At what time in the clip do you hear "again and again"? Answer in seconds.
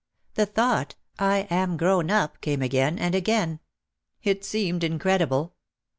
2.63-3.59